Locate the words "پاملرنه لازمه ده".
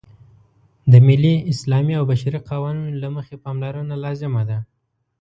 3.45-4.59